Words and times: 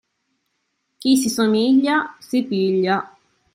Chi 0.97 1.15
si 1.15 1.29
somiglia, 1.29 2.15
si 2.17 2.41
piglia. 2.43 3.15